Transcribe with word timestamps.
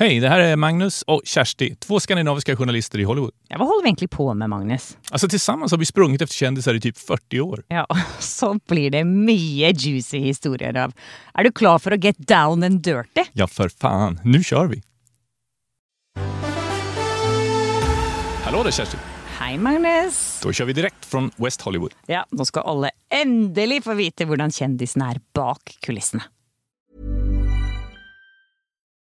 Hej, 0.00 0.20
det 0.20 0.28
här 0.28 0.40
är 0.40 0.56
Magnus 0.56 1.02
och 1.02 1.22
Kersti, 1.24 1.74
två 1.74 2.00
skandinaviska 2.00 2.56
journalister 2.56 2.98
i 2.98 3.04
Hollywood. 3.04 3.34
Ja, 3.48 3.58
hva 3.58 3.66
holder 3.68 3.82
vi 3.82 3.88
egentlig 3.88 4.10
på 4.10 4.34
med, 4.34 4.48
Magnus? 4.48 4.96
Alltså 5.10 5.28
tillsammans 5.28 5.72
har 5.72 5.78
vi 5.78 5.86
sprungit 5.86 6.22
efter 6.22 6.34
kändisar 6.34 6.74
i 6.74 6.80
typ 6.80 6.98
40 6.98 7.40
år. 7.40 7.64
Ja, 7.68 7.86
så 8.18 8.54
blir 8.68 8.90
det 8.90 9.04
mye 9.04 9.72
juicy 9.76 10.18
historier 10.18 10.76
av. 10.76 10.94
Er 11.34 11.44
du 11.44 11.52
klar 11.52 11.78
for 11.78 11.92
å 11.92 12.00
get 12.00 12.16
down 12.16 12.64
and 12.64 12.80
dirty? 12.80 13.26
Ja, 13.32 13.46
för 13.46 13.68
fan. 13.68 14.20
Nu 14.24 14.42
kör 14.42 14.66
vi! 14.72 14.82
Hallå 18.44 18.62
där 18.62 18.70
Kersti! 18.70 18.96
Hei, 19.36 19.58
Magnus. 19.58 20.40
Da 20.40 20.48
kjører 20.48 20.72
vi 20.72 20.80
direkte 20.80 21.12
fra 21.12 21.26
West 21.36 21.60
Hollywood. 21.68 21.92
Ja, 22.08 22.24
nå 22.32 22.48
skal 22.48 22.64
alle 22.72 22.96
endelig 23.12 23.82
få 23.84 24.00
vite 24.00 24.24
hvordan 24.24 24.48
kjendisen 24.48 25.04
er 25.04 25.20
bak 25.36 25.76
kulissene. 25.84 26.24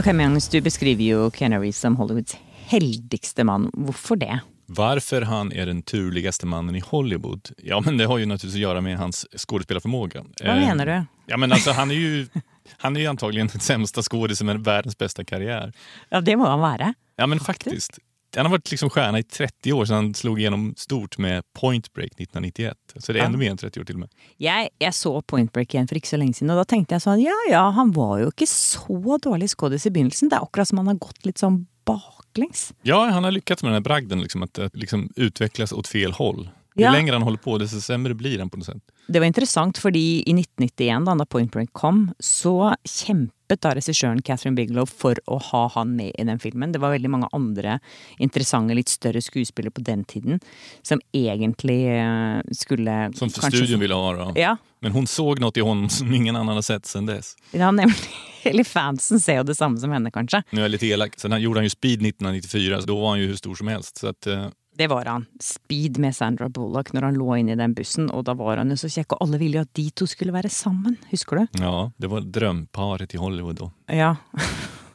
Ok, 0.00 0.06
Magnus, 0.06 0.48
du 0.48 0.60
beskriver 0.60 1.04
jo 1.04 1.30
Keanu 1.30 1.58
Reeves 1.58 1.78
som 1.78 1.96
Hollywoods 1.96 2.36
heldigste 2.66 3.44
mann. 3.44 3.70
Hvorfor 3.72 4.16
det? 4.16 4.40
Varför 4.66 5.22
han 5.22 5.52
är 5.52 5.66
den 5.66 5.82
turligaste 5.82 6.46
mannen 6.46 6.76
i 6.76 6.80
Hollywood? 6.80 7.50
Ja, 7.56 7.80
men 7.80 7.96
det 7.96 8.04
har 8.04 8.18
ju 8.18 8.26
naturligtvis 8.26 8.54
att 8.54 8.60
göra 8.60 8.80
med 8.80 8.98
hans 8.98 9.26
skådespelarförmåga. 9.36 10.24
Hva 10.40 10.54
Eh, 10.54 10.56
mener 10.56 10.86
du? 10.86 11.04
Ja, 11.26 11.36
men 11.36 11.52
alltså, 11.52 11.70
han 11.70 11.90
är 11.90 11.94
ju 11.94 12.26
han 12.78 12.96
är 12.96 13.00
ju 13.00 13.06
antagligen 13.06 13.46
den 13.46 13.60
sämsta 13.60 14.02
skådisen 14.02 14.46
med 14.46 14.64
världens 14.64 14.98
bästa 14.98 15.24
karriär. 15.24 15.72
Ja, 16.08 16.20
det 16.20 16.36
må 16.36 16.46
han 16.46 16.60
være. 16.60 16.94
Ja, 17.16 17.26
men 17.26 17.40
faktiskt. 17.40 17.98
Han 18.36 18.46
har 18.46 18.50
varit 18.50 18.70
liksom 18.70 18.90
stjärna 18.90 19.18
i 19.18 19.22
30 19.22 19.72
år 19.72 19.84
sedan 19.84 19.94
han 19.96 20.14
slog 20.14 20.40
igenom 20.40 20.74
stort 20.76 21.18
med 21.18 21.42
Point 21.60 21.92
Break 21.92 22.12
1991. 22.12 22.76
Så 22.96 23.12
det 23.12 23.18
är 23.18 23.22
Ja. 23.22 23.26
ännu 23.28 23.38
mer 23.38 23.50
än 23.50 23.56
30 23.56 23.80
år 23.80 23.84
til 23.84 23.94
og 23.96 24.00
med. 24.00 24.08
Jeg, 24.38 24.68
jeg 24.78 24.94
så 24.94 25.22
Point 25.22 25.52
Break 25.52 25.74
igjen 25.74 25.88
for 25.88 25.96
ikke 25.96 26.08
så 26.08 26.16
lenge 26.16 26.34
siden, 26.34 26.50
og 26.50 26.56
da 26.56 26.64
tenkte 26.64 26.94
jeg 26.94 27.02
sånn 27.02 27.22
ja 27.22 27.34
ja, 27.50 27.70
han 27.70 27.92
var 27.92 28.18
jo 28.20 28.28
ikke 28.30 28.46
så 28.46 29.18
dårlig 29.18 29.48
skådis 29.50 29.86
i 29.86 29.90
begynnelsen. 29.90 30.28
Det 30.30 30.36
er 30.38 30.42
akkurat 30.46 30.68
som 30.68 30.78
han 30.78 30.86
har 30.86 30.94
gått 31.02 31.26
litt 31.26 31.38
sånn 31.38 31.66
baklengs. 31.84 32.72
Ja, 32.82 33.04
han 33.10 33.24
har 33.24 33.30
lyckats 33.30 33.62
med 33.62 33.72
den 33.72 33.82
bragden, 33.82 34.20
liksom, 34.22 34.42
att, 34.42 34.58
att 34.58 34.76
liksom 34.76 35.10
utvecklas 35.16 35.72
åt 35.72 35.86
fel 35.88 36.12
håll. 36.12 36.50
Ju 36.76 36.84
Ja. 36.84 36.92
längre 36.92 37.12
han 37.12 37.22
håller 37.22 37.38
på, 37.38 37.58
desto 37.58 37.80
sämre 37.80 38.14
blir 38.14 38.38
han 38.38 38.50
på 38.50 38.56
något 38.56 38.66
sätt. 38.66 38.82
Det 39.08 39.18
var 39.18 39.26
interessant, 39.26 39.78
fordi 39.78 40.22
i 40.26 40.32
1991, 40.32 41.04
da, 41.06 41.14
da 41.14 41.24
Point 41.26 41.52
Break 41.52 41.68
kom, 41.72 42.12
så 42.18 42.74
kjempet 42.84 43.34
da 43.58 43.72
regissøren 43.74 44.22
Catherine 44.22 44.54
Bigelow 44.54 44.86
for 44.86 45.18
å 45.26 45.40
ha 45.50 45.64
han 45.74 45.96
med 45.96 46.12
i 46.14 46.22
den 46.24 46.38
filmen. 46.38 46.70
Det 46.70 46.78
var 46.78 46.94
veldig 46.94 47.10
mange 47.10 47.28
andre 47.34 47.80
interessante, 48.22 48.74
litt 48.78 48.88
større 48.88 49.18
skuespillere 49.20 49.74
på 49.74 49.82
den 49.82 50.04
tiden 50.04 50.38
som 50.86 51.00
egentlig 51.12 51.80
eh, 51.90 52.40
skulle 52.54 53.10
Som 53.18 53.30
for 53.30 53.48
kanskje- 53.48 53.64
studion 53.66 53.80
ville 53.80 53.94
ha. 53.98 54.12
da. 54.14 54.32
Ja, 54.38 54.56
Men 54.80 54.92
hun 54.92 55.06
så 55.10 55.34
noe 55.40 55.50
i 55.56 55.60
hånden 55.60 55.90
som 55.90 56.12
ingen 56.14 56.36
annen 56.36 56.54
har 56.54 56.62
sett 56.62 56.86
siden 56.86 57.06
dess. 57.10 57.34
ja 57.52 57.70
nemlig. 57.70 57.96
Eller 58.44 58.64
fansen 58.64 59.20
ser 59.20 59.36
jo 59.36 59.42
det 59.44 59.56
samme 59.58 59.76
som 59.76 59.90
henne, 59.92 60.08
kanskje. 60.10 60.38
Nu 60.52 60.62
er 60.62 60.68
jeg 60.70 60.72
litt 60.78 60.84
elak. 60.94 61.18
Sen 61.20 61.32
han 61.34 61.42
gjorde 61.42 61.60
han 61.60 61.66
jo 61.68 61.72
Speed 61.74 62.00
1994, 62.00 62.78
så 62.80 62.86
da 62.88 62.94
var 62.96 63.10
han 63.12 63.20
jo 63.20 63.26
hur 63.28 63.36
stor 63.36 63.54
som 63.58 63.68
helst. 63.68 63.98
Så 64.00 64.08
at, 64.14 64.26
eh, 64.32 64.46
Det 64.80 64.86
var 64.88 65.04
han. 65.04 65.26
Speed 65.44 65.98
med 66.00 66.16
Sandra 66.16 66.48
Bullock 66.48 66.94
når 66.96 67.02
han 67.02 67.16
lå 67.20 67.34
inne 67.36 67.52
i 67.52 67.58
den 67.60 67.74
bussen, 67.76 68.06
og 68.16 68.22
da 68.24 68.32
var 68.32 68.56
han 68.62 68.72
jo 68.72 68.78
så 68.80 68.88
kjekk, 68.88 69.12
og 69.12 69.26
alle 69.26 69.36
ville 69.42 69.58
jo 69.58 69.64
at 69.66 69.74
de 69.76 69.82
to 69.92 70.06
skulle 70.08 70.32
være 70.32 70.48
sammen. 70.48 70.94
Husker 71.10 71.36
du? 71.42 71.58
ja, 71.60 71.90
det 72.00 72.08
var 72.08 72.24
drømparet 72.24 73.12
i 73.12 73.20
Hollywood 73.20 73.58
da. 73.60 73.68
Ja. 73.92 74.14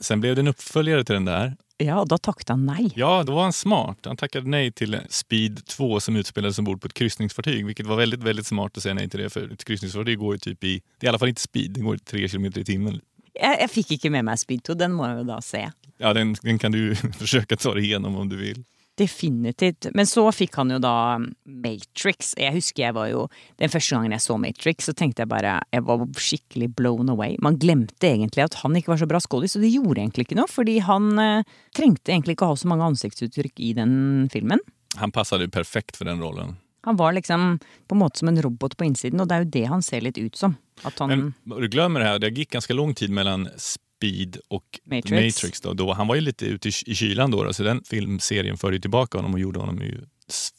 Sen 0.01 0.23
ble 0.23 0.33
det 0.33 0.41
en 0.41 0.49
oppfølger 0.55 1.05
til 1.05 1.19
den 1.19 1.29
der. 1.29 1.53
Ja, 1.77 1.99
og 1.99 2.09
da 2.09 2.17
takket 2.17 2.49
han 2.49 2.65
nei. 2.65 2.87
Ja, 2.97 3.19
da 3.27 3.37
var 3.37 3.51
han 3.51 3.53
smart. 3.53 4.09
Han 4.09 4.17
takket 4.17 4.49
nei 4.49 4.63
til 4.73 4.97
Speed 5.13 5.61
2 5.69 5.91
som 6.01 6.17
utspelades 6.17 6.57
ombord 6.63 6.81
på 6.81 6.89
et 6.89 6.97
kryssningsfartyg. 7.03 7.61
hvilket 7.69 7.85
var 7.85 8.01
veldig 8.01 8.23
veldig 8.25 8.49
smart 8.49 8.81
å 8.81 8.81
si 8.81 8.93
nei 8.97 9.05
til 9.05 9.21
det. 9.21 9.31
for 9.37 9.53
et 9.53 9.65
kryssningsfartyg 9.69 10.17
går 10.17 10.39
jo 10.39 10.45
typ 10.49 10.65
i, 10.65 10.79
det 10.81 11.05
er 11.05 11.11
i 11.11 11.13
alle 11.13 11.21
fall 11.21 11.35
ikke 11.35 11.45
speed, 11.45 11.77
det 11.77 11.85
går 11.85 12.01
tre 12.01 12.25
kilometer 12.25 12.65
i 12.65 12.69
timmen. 12.73 13.01
Jeg, 13.35 13.59
jeg 13.61 13.69
fikk 13.69 13.99
ikke 13.99 14.15
med 14.17 14.25
meg 14.31 14.41
Speed 14.41 14.65
2, 14.65 14.81
den 14.81 14.97
må 14.97 15.11
jeg 15.11 15.21
jo 15.21 15.27
da 15.29 15.41
se. 15.45 15.67
Ja, 16.01 16.13
den, 16.17 16.33
den 16.41 16.57
kan 16.57 16.73
du 16.73 16.95
forsøke 17.21 17.59
å 17.59 17.61
ta 17.61 17.75
deg 17.77 17.91
gjennom 17.91 18.17
om 18.23 18.31
du 18.33 18.39
vill. 18.41 18.63
Definitivt. 18.95 19.89
Men 19.93 20.07
så 20.07 20.23
fikk 20.31 20.55
han 20.55 20.71
jo 20.71 20.79
da 20.79 21.17
Matrix. 21.43 22.31
Jeg 22.39 22.55
husker 22.55 22.85
jeg 22.85 22.95
var 22.95 23.09
jo 23.11 23.25
Den 23.59 23.71
første 23.71 23.97
gangen 23.97 24.15
jeg 24.15 24.23
så 24.23 24.37
Matrix, 24.39 24.87
så 24.87 24.95
tenkte 24.95 25.25
jeg 25.25 25.31
bare 25.31 25.57
Jeg 25.73 25.83
var 25.87 26.05
skikkelig 26.15 26.69
blown 26.77 27.11
away. 27.11 27.35
Man 27.43 27.59
glemte 27.59 28.07
egentlig 28.07 28.45
at 28.45 28.59
han 28.63 28.75
ikke 28.79 28.93
var 28.93 29.01
så 29.03 29.09
bra 29.09 29.19
skådis, 29.19 29.57
og 29.57 29.65
det 29.65 29.73
gjorde 29.73 29.99
egentlig 29.99 30.27
ikke 30.29 30.39
noe, 30.39 30.51
fordi 30.51 30.77
han 30.85 31.11
eh, 31.19 31.57
trengte 31.75 32.13
egentlig 32.13 32.37
ikke 32.37 32.47
å 32.47 32.53
ha 32.53 32.59
så 32.61 32.71
mange 32.71 32.87
ansiktsuttrykk 32.93 33.59
i 33.59 33.73
den 33.75 33.95
filmen. 34.31 34.63
Han 35.01 35.11
passet 35.11 35.43
jo 35.43 35.51
perfekt 35.51 35.99
for 35.99 36.07
den 36.07 36.23
rollen. 36.23 36.55
Han 36.85 36.95
var 36.95 37.15
liksom 37.17 37.57
på 37.87 37.95
en 37.95 37.99
måte 37.99 38.21
som 38.21 38.29
en 38.29 38.41
robot 38.45 38.77
på 38.77 38.85
innsiden, 38.85 39.19
og 39.19 39.27
det 39.27 39.35
er 39.35 39.43
jo 39.43 39.53
det 39.57 39.65
han 39.71 39.83
ser 39.83 40.05
litt 40.05 40.19
ut 40.21 40.37
som. 40.37 40.55
Han 40.83 41.33
Men 41.43 41.63
du 41.63 41.67
glemmer 41.71 42.03
det 42.03 42.09
her, 42.11 42.19
det 42.21 42.35
gikk 42.35 42.53
ganske 42.55 42.77
lang 42.77 42.93
tid 42.93 43.11
mellan 43.11 43.47
Speed 43.97 44.37
och 44.47 44.79
Matrix. 44.83 45.11
Matrix. 45.11 45.61
då. 45.61 45.73
Då, 45.73 45.93
han 45.93 46.07
var 46.07 46.15
ju 46.15 46.21
lite 46.21 46.45
ute 46.45 46.69
i, 46.69 46.71
i 46.85 46.95
kylan 46.95 47.31
då, 47.31 47.43
då, 47.43 47.53
så 47.53 47.63
den 47.63 47.83
filmserien 47.83 48.57
förde 48.57 48.75
ju 48.75 48.81
tillbaka 48.81 49.17
honom 49.17 49.33
och 49.33 49.39
gjorde 49.39 49.59
honom 49.59 49.77
ju 49.77 50.05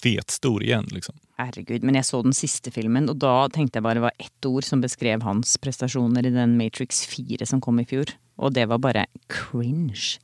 fetstor 0.03 0.63
igen. 0.63 0.89
Liksom. 0.91 1.19
Herregud, 1.39 1.83
men 1.83 1.95
jeg 1.95 2.07
så 2.07 2.23
den 2.23 2.35
siste 2.35 2.71
filmen, 2.71 3.11
og 3.11 3.19
da 3.21 3.49
tenkte 3.53 3.77
jeg 3.81 3.85
bare 3.85 3.99
det 3.99 4.07
var 4.07 4.15
ett 4.19 4.49
ord 4.49 4.65
som 4.65 4.81
beskrev 4.81 5.25
hans 5.27 5.59
prestasjoner 5.59 6.27
i 6.27 6.33
den 6.33 6.57
Matrix 6.57 7.05
4 7.11 7.47
som 7.47 7.61
kom 7.61 7.81
i 7.83 7.87
fjor. 7.89 8.15
Og 8.37 8.55
det 8.55 8.69
var 8.71 8.79
bare 8.79 9.07
cringe. 9.29 10.19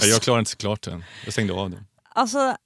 Ja, 0.00 0.06
jag 0.06 0.22
klarade 0.22 0.40
inte 0.40 0.50
så 0.50 0.56
klart 0.56 0.82
den. 0.82 1.04
Jag 1.24 1.32
stängde 1.32 1.52
av 1.52 1.70
den. 1.70 1.86
Altså, 2.14 2.56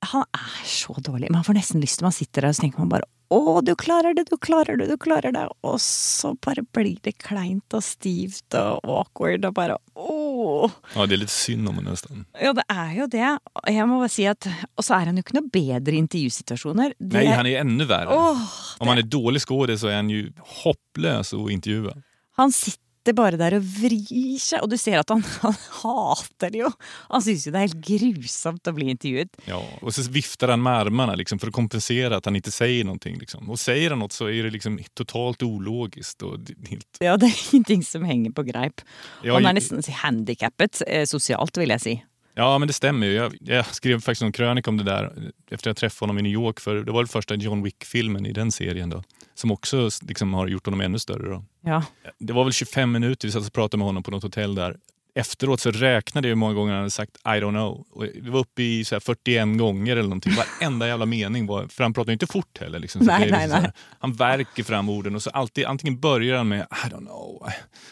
han 0.00 0.24
er 0.34 0.64
så 0.64 0.94
dårlig. 0.98 1.30
Man 1.30 1.44
får 1.44 1.54
nesten 1.54 1.80
lyst 1.80 1.98
til 1.98 2.04
Man 2.04 2.12
sitter 2.12 2.42
der 2.42 2.52
og 2.52 2.56
så 2.56 2.66
tenker 2.66 2.78
man 2.82 2.88
bare 2.92 3.08
å, 3.32 3.56
du 3.64 3.72
klarer 3.78 4.14
det, 4.16 4.26
du 4.30 4.36
klarer 4.40 4.76
det, 4.80 4.86
du 4.90 4.98
klarer 5.00 5.32
det. 5.34 5.44
Og 5.66 5.78
så 5.82 6.34
bare 6.44 6.64
blir 6.76 6.98
det 7.06 7.14
kleint 7.22 7.76
og 7.76 7.84
stivt 7.86 8.56
og 8.58 8.84
awkward 8.84 9.48
og 9.48 9.54
bare 9.56 9.78
åh. 9.96 10.70
Ja, 10.94 11.06
det 11.08 11.16
er 11.16 11.22
litt 11.24 11.32
synd 11.34 11.68
om 11.70 11.80
henne, 11.80 11.94
nesten. 11.94 12.24
Ja, 12.40 12.52
det 12.56 12.66
er 12.72 12.92
jo 13.00 13.08
det. 13.12 13.24
Jeg 13.72 13.88
må 13.90 13.98
bare 14.02 14.12
si 14.12 14.26
at 14.30 14.48
Og 14.76 14.84
så 14.86 14.96
er 14.98 15.10
han 15.10 15.18
jo 15.18 15.24
ikke 15.24 15.38
noe 15.38 15.50
bedre 15.52 15.96
i 15.96 16.02
intervjusituasjoner. 16.02 16.94
Det, 16.98 17.16
Nei, 17.18 17.26
han 17.32 17.48
er 17.50 17.60
enda 17.64 17.88
verre. 17.90 18.16
Åh, 18.16 18.46
Om 18.82 18.92
han 18.92 19.02
er 19.02 19.08
dårlig 19.08 19.42
skåret, 19.44 19.80
så 19.80 19.90
er 19.92 20.00
han 20.02 20.12
jo 20.12 20.26
hoppløs 20.62 21.32
å 21.38 21.46
intervjue. 21.52 21.94
Han 22.40 22.52
sitter 22.54 22.80
bare 23.18 23.38
der 23.40 23.56
og 23.58 23.66
vrir 23.66 24.38
seg, 24.38 24.62
og 24.62 24.70
du 24.70 24.78
ser 24.78 25.00
at 25.00 25.10
han, 25.10 25.24
han 25.42 25.58
hater 25.82 26.54
det 26.54 26.62
jo. 26.62 26.70
Han 27.10 27.24
syns 27.26 27.48
jo 27.48 27.54
det 27.54 27.58
er 27.58 27.66
helt 27.66 27.82
grusomt 27.90 28.70
å 28.70 28.76
bli 28.76 28.92
intervjuet. 28.94 29.42
Ja, 29.50 29.58
og 29.82 29.90
så 29.96 30.06
vifter 30.14 30.54
han 30.54 30.62
med 30.62 30.86
armene 30.86 31.18
liksom, 31.18 31.42
for 31.42 31.50
å 31.50 31.56
kompensere 31.58 32.22
at 32.22 32.30
han 32.30 32.38
ikke 32.38 32.54
sier 32.54 32.86
noe. 32.86 33.02
Liksom. 33.02 33.50
Og 33.50 33.58
sier 33.58 33.90
han 33.90 33.98
noe, 34.04 34.14
så 34.14 34.30
er 34.30 34.46
det 34.46 34.54
liksom 34.54 34.78
totalt 34.94 35.42
ulogisk. 35.42 36.22
Och 36.22 36.38
helt... 36.68 36.86
Ja, 37.00 37.16
det 37.16 37.26
er 37.26 37.38
ingenting 37.52 37.84
som 37.84 38.04
henger 38.04 38.30
på 38.30 38.42
greip. 38.42 38.80
Ja, 39.22 39.34
Han 39.34 39.46
er 39.46 39.58
nesten 39.58 39.82
handikappet 40.02 40.82
eh, 40.86 41.04
sosialt, 41.06 41.56
vil 41.58 41.74
jeg 41.74 41.82
si. 41.82 41.94
Ja, 42.34 42.58
men 42.58 42.68
det 42.68 42.74
stemmer 42.74 43.06
ju. 43.06 43.12
Jag, 43.12 43.36
jag 43.40 43.66
skrev 43.74 44.00
faktiskt 44.00 44.22
en 44.22 44.32
krönika 44.32 44.70
om 44.70 44.76
det 44.76 44.84
där 44.84 45.32
efter 45.50 45.70
jag 45.70 45.76
träffade 45.76 46.02
honom 46.02 46.18
i 46.18 46.22
New 46.22 46.32
York. 46.32 46.60
För 46.60 46.74
det 46.74 46.92
var 46.92 47.02
den 47.02 47.08
första 47.08 47.34
John 47.34 47.62
Wick-filmen 47.62 48.26
i 48.26 48.32
den 48.32 48.52
serien 48.52 48.90
då. 48.90 49.02
Som 49.34 49.50
också 49.50 49.90
liksom, 50.02 50.34
har 50.34 50.46
gjort 50.46 50.66
honom 50.66 50.80
ännu 50.80 50.98
större. 50.98 51.28
Då. 51.28 51.44
Ja. 51.64 51.84
Det 52.18 52.32
var 52.32 52.44
väl 52.44 52.52
25 52.52 52.92
minuter 52.92 53.28
vi 53.28 53.32
satt 53.32 53.46
och 53.46 53.52
pratade 53.52 53.78
med 53.78 53.86
honom 53.86 54.02
på 54.02 54.10
något 54.10 54.22
hotell 54.22 54.54
där. 54.54 54.76
Efteråt 55.14 55.60
så 55.60 55.70
räknade 55.70 56.28
jag 56.28 56.30
hur 56.30 56.36
många 56.36 56.54
gånger 56.54 56.72
han 56.72 56.80
hade 56.80 56.90
sagt 56.90 57.16
I 57.16 57.28
don't 57.28 57.50
know. 57.50 57.86
Och 57.90 58.04
vi 58.04 58.30
var 58.30 58.40
uppe 58.40 58.62
i 58.62 58.84
så 58.84 58.94
här 58.94 59.00
41 59.00 59.58
gånger 59.58 59.92
eller 59.92 60.02
någonting. 60.02 60.32
Varenda 60.60 60.86
jävla 60.86 61.06
mening 61.06 61.46
var, 61.46 61.66
för 61.66 61.84
han 61.84 61.94
pratar 61.94 62.10
ju 62.10 62.12
inte 62.12 62.26
fort 62.26 62.58
heller. 62.60 62.78
Liksom. 62.78 63.00
Så 63.00 63.06
Nej, 63.06 63.28
är 63.28 63.30
nej, 63.30 63.40
liksom 63.40 63.50
så 63.50 63.62
här, 63.62 63.72
han 63.98 64.12
verkar 64.12 64.62
fram 64.62 64.88
orden 64.88 65.14
och 65.14 65.22
så 65.22 65.30
alltid, 65.30 65.64
antingen 65.64 66.00
börjar 66.00 66.36
han 66.36 66.48
med 66.48 66.60
I 66.60 66.88
don't 66.88 67.06
know, 67.06 67.48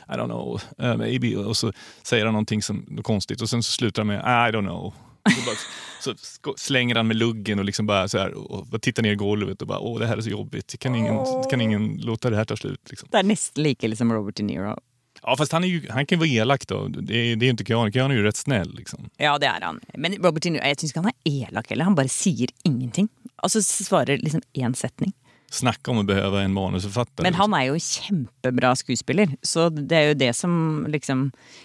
I 0.09 0.13
don't 0.13 0.27
know, 0.27 0.61
uh, 0.83 0.97
maybe. 0.97 1.37
Och 1.37 1.57
så 1.57 1.73
säger 2.03 2.25
han 2.25 2.33
någonting 2.33 2.63
som, 2.63 2.99
konstigt 3.03 3.43
och 3.43 3.51
sen 3.51 3.63
så 3.63 3.73
slutar 3.73 4.03
han 4.03 4.07
med 4.07 4.21
I 4.21 4.57
don't 4.57 4.67
know. 4.67 4.95
Så, 5.29 5.41
bara, 5.47 6.17
så 6.19 6.55
slänger 6.57 6.95
han 6.95 7.07
med 7.07 7.17
luggen 7.17 7.59
och 7.59 7.65
liksom 7.65 7.87
bara 7.87 8.09
så 8.09 8.19
här, 8.19 8.35
och 8.35 8.83
tittar 8.83 9.03
ner 9.03 9.13
i 9.13 9.17
golvet 9.17 9.63
och 9.63 9.69
bara 9.69 9.79
åh 9.79 9.99
det 9.99 10.07
här 10.07 10.17
är 10.17 10.21
så 10.21 10.31
jobbigt. 10.31 10.79
Kan 10.79 10.95
ingen, 10.95 11.17
kan 11.51 11.61
ingen 11.61 11.97
låta 11.97 12.31
det 12.31 12.37
här 12.37 12.45
ta 12.45 12.57
slut? 12.57 12.91
Liksom. 12.91 13.09
Det 13.13 13.19
er 13.19 13.23
nesten 13.23 13.63
like 13.63 13.89
liksom 13.89 14.13
Robert 14.13 14.37
De 14.37 14.43
Niro. 14.43 14.79
Ja 15.23 15.37
fast 15.37 15.53
han, 15.53 15.65
är 15.65 15.69
ju, 15.69 15.89
han 15.91 16.07
kan 16.07 16.17
ju 16.17 16.21
vara 16.21 16.43
elak 16.43 16.67
då. 16.67 16.89
Det 16.89 17.17
är, 17.17 17.37
det 17.37 17.45
är 17.45 17.47
ju 17.47 17.51
inte 17.51 17.65
Keanu. 17.65 17.93
Keanu 17.93 18.15
är 18.15 18.19
ju 18.19 18.25
rätt 18.25 18.37
snäll. 18.37 18.75
Liksom. 18.75 19.11
Ja, 19.17 19.39
det 19.39 19.47
er 19.47 19.61
han. 19.61 19.81
Men 19.95 20.15
Robert 20.17 20.43
De 20.43 20.51
Niro, 20.51 20.65
jeg 20.65 20.79
syns 20.81 20.93
ikke 20.93 21.03
han 21.05 21.13
er 21.13 21.47
elak 21.49 21.71
heller. 21.71 21.85
Han 21.85 21.95
bare 21.99 22.09
sier 22.09 22.49
ingenting. 22.65 23.09
Altså 23.37 23.63
svarer 23.63 24.19
liksom 24.19 24.43
én 24.53 24.75
setning. 24.75 25.13
Snacka 25.51 25.91
om 25.91 25.99
å 26.03 26.07
behøve 26.07 26.45
en 26.45 26.53
manusforfatter. 26.55 27.25
Men 27.27 27.35
han 27.35 27.55
er 27.59 27.65
jo 27.67 27.79
kjempebra 27.83 28.71
skuespiller, 28.79 29.33
så 29.43 29.65
det 29.75 29.97
er 29.99 30.05
jo 30.13 30.19
det 30.21 30.29
som 30.39 30.53
liksom 30.87 31.25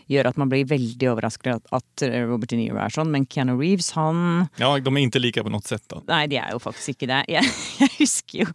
gjør 0.09 0.31
at 0.31 0.39
man 0.41 0.49
blir 0.49 0.65
veldig 0.65 1.09
overrasket 1.11 1.51
at- 1.53 1.73
at 1.77 2.05
Robert 2.25 2.49
De 2.49 2.57
Niro 2.57 2.79
er 2.81 2.89
sånn. 2.89 3.11
Men 3.13 3.27
Keanu 3.29 3.53
Reeves, 3.59 3.91
han 3.91 4.49
Ja, 4.57 4.73
de 4.79 4.89
er 4.89 5.05
ikke 5.05 5.21
like 5.21 5.43
på 5.45 5.51
noe 5.53 5.61
sett, 5.61 5.85
da. 5.87 6.01
Nei, 6.07 6.25
de 6.27 6.37
er 6.37 6.49
jo 6.51 6.59
faktisk 6.59 6.95
ikke 6.95 7.07
det. 7.13 7.21
Jeg, 7.29 7.43
jeg 7.79 7.89
husker 7.99 8.39
jo 8.39 8.47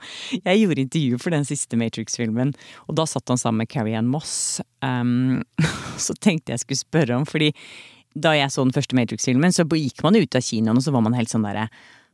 Jeg 0.44 0.60
gjorde 0.64 0.84
intervju 0.84 1.20
for 1.22 1.30
den 1.30 1.44
siste 1.44 1.78
Matrix-filmen, 1.78 2.52
og 2.88 2.96
da 2.96 3.06
satt 3.06 3.28
han 3.28 3.38
sammen 3.38 3.58
med 3.62 3.68
Carrie 3.70 3.94
Ann 3.96 4.10
Moss. 4.10 4.60
Um, 4.82 5.44
så 5.96 6.14
tenkte 6.18 6.54
jeg 6.56 6.64
skulle 6.64 6.82
spørre 6.82 7.16
om, 7.20 7.24
fordi 7.24 7.52
da 8.18 8.32
jeg 8.34 8.50
så 8.50 8.64
den 8.66 8.74
første 8.74 8.96
Matrix-filmen, 8.98 9.54
så 9.54 9.62
gikk 9.70 10.02
man 10.02 10.18
ut 10.18 10.34
av 10.34 10.42
kinoen, 10.42 10.76
og 10.76 10.82
så 10.82 10.90
var 10.90 11.02
man 11.06 11.14
helt 11.14 11.30
sånn 11.30 11.46
derre 11.46 11.68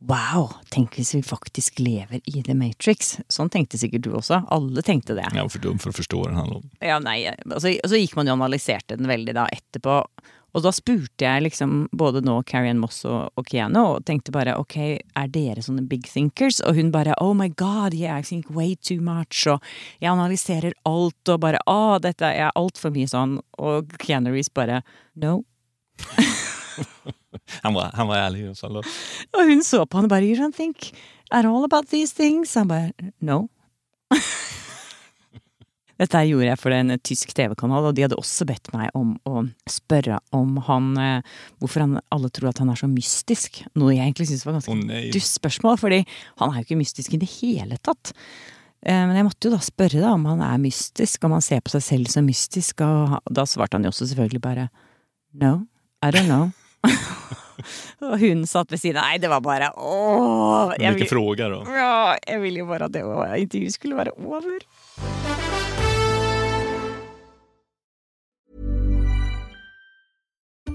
Wow, 0.05 0.51
tenk 0.69 0.93
hvis 0.99 1.15
vi 1.15 1.23
faktisk 1.25 1.79
lever 1.81 2.21
i 2.29 2.43
The 2.45 2.53
Matrix. 2.53 3.15
Sånn 3.33 3.49
tenkte 3.49 3.79
sikkert 3.81 4.05
du 4.05 4.11
også. 4.13 4.43
Alle 4.53 4.83
tenkte 4.85 5.15
det. 5.17 5.25
Ja, 5.33 5.41
for 5.47 5.57
för 5.57 5.63
dum 5.63 5.79
for 5.81 5.89
å 5.89 5.97
forstå 5.97 6.19
hva 6.21 6.29
den 6.29 6.37
handler 6.37 6.59
om. 6.61 6.69
Ja, 6.85 6.99
nei, 7.01 7.23
altså, 7.49 7.73
og 7.73 7.89
så 7.89 7.97
gikk 7.97 8.13
man 8.15 8.29
jo 8.29 8.35
og 8.35 8.43
analyserte 8.43 8.97
den 8.99 9.09
veldig 9.09 9.33
da 9.33 9.47
etterpå. 9.49 10.03
Og 10.55 10.63
da 10.63 10.71
spurte 10.73 11.25
jeg 11.25 11.43
liksom 11.43 11.73
både 11.97 12.21
nå 12.25 12.39
Carrie 12.49 12.71
Ann 12.73 12.79
Moss 12.81 13.03
og, 13.05 13.33
og 13.37 13.49
Keanu 13.49 13.81
og 13.81 14.05
tenkte 14.07 14.33
bare 14.33 14.55
ok, 14.57 14.77
er 15.17 15.33
dere 15.33 15.65
sånne 15.65 15.83
big 15.89 16.07
thinkers? 16.09 16.61
Og 16.65 16.77
hun 16.77 16.93
bare 16.93 17.17
oh 17.21 17.33
my 17.37 17.49
god, 17.49 17.97
yeah, 17.97 18.17
I 18.17 18.25
think 18.25 18.49
way 18.53 18.75
too 18.75 19.01
much. 19.01 19.45
Og 19.49 19.61
jeg 20.01 20.13
analyserer 20.13 20.77
alt 20.87 21.33
og 21.33 21.43
bare 21.43 21.61
å, 21.65 21.97
dette 22.01 22.29
er 22.29 22.53
altfor 22.53 22.93
mye 22.93 23.09
sånn. 23.09 23.39
Og 23.57 23.97
Keanu 24.01 24.31
Reece 24.33 24.53
bare 24.53 24.83
no. 25.17 25.41
Han 27.67 27.75
var, 27.75 27.91
han 27.99 28.07
var 28.09 28.23
ærlig 28.29 28.45
i 28.47 28.55
fall. 28.55 28.79
Og 28.79 29.41
hun 29.51 29.63
så 29.65 29.83
på 29.85 29.99
han 29.99 30.07
og 30.07 30.13
bare 30.15 30.27
you 30.27 30.39
don't 30.39 30.55
think 30.55 30.91
at 31.31 31.45
all 31.45 31.65
about 31.67 31.89
these 31.91 32.15
things? 32.15 32.55
Han 32.55 32.67
bare 32.71 33.13
no. 33.19 33.47
Dette 35.97 36.19
gjorde 36.29 36.45
jeg 36.51 36.59
for 36.61 36.73
en 36.75 36.93
tysk 37.01 37.31
TV-kanal, 37.33 37.87
og 37.89 37.95
de 37.97 38.03
hadde 38.05 38.17
også 38.19 38.45
bedt 38.47 38.69
meg 38.73 38.91
om 38.97 39.15
å 39.25 39.41
spørre 39.71 40.19
om 40.35 40.59
han 40.67 40.91
eh, 41.01 41.31
Hvorfor 41.57 41.83
han, 41.83 41.97
alle 42.13 42.29
tror 42.33 42.51
at 42.51 42.61
han 42.61 42.69
er 42.69 42.77
så 42.77 42.89
mystisk. 42.91 43.63
Noe 43.73 43.95
jeg 43.95 44.03
egentlig 44.05 44.27
syns 44.29 44.45
var 44.45 44.59
ganske 44.59 44.75
oh, 44.75 45.07
dust 45.15 45.39
spørsmål, 45.39 45.79
fordi 45.81 46.03
han 46.37 46.53
er 46.53 46.61
jo 46.61 46.67
ikke 46.67 46.79
mystisk 46.83 47.17
i 47.17 47.21
det 47.23 47.31
hele 47.39 47.79
tatt. 47.81 48.13
Eh, 48.85 48.93
Men 49.09 49.17
jeg 49.17 49.27
måtte 49.31 49.49
jo 49.49 49.55
da 49.55 49.61
spørre 49.65 50.03
da 50.03 50.13
om 50.13 50.29
han 50.29 50.45
er 50.45 50.61
mystisk, 50.61 51.25
om 51.25 51.33
han 51.39 51.45
ser 51.45 51.65
på 51.65 51.73
seg 51.73 51.85
selv 51.87 52.13
som 52.13 52.29
mystisk, 52.29 52.85
og 52.85 53.17
da 53.33 53.47
svarte 53.49 53.79
han 53.79 53.89
jo 53.89 53.95
også 53.95 54.11
selvfølgelig 54.13 54.43
bare 54.45 54.69
no, 55.33 55.65
I 56.05 56.13
don't 56.13 56.29
know. 56.29 56.53
og 58.05 58.19
hun 58.21 58.45
satt 58.49 58.71
ved 58.71 58.81
siden 58.81 59.01
av. 59.01 59.09
Nei, 59.09 59.17
det 59.23 59.31
var 59.31 59.41
bare. 59.41 59.71
Men 60.79 60.93
vilken 60.93 61.11
fråga 61.11 61.49
då. 61.49 61.63
Ja, 61.67 62.15
jeg 62.27 62.41
ville 62.41 62.63
jo 62.63 62.69
bare 62.69 62.89
at 62.89 62.95
det 62.95 63.03
intervjuet 63.47 63.73
skulle 63.79 63.99
være 63.99 64.17
over. 64.17 65.46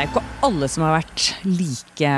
Det 0.00 0.06
er 0.06 0.14
ikke 0.14 0.44
alle 0.46 0.66
som 0.72 0.82
har 0.86 0.94
vært 0.94 1.22
like 1.44 2.10